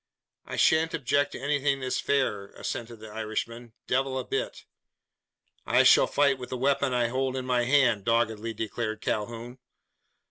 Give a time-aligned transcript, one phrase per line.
[0.47, 4.65] "I sha'n't object to anything that's fair," assented the Irishman "devil a bit!"
[5.63, 9.59] "I shall fight with the weapon I hold in my hand," doggedly declared Calhoun.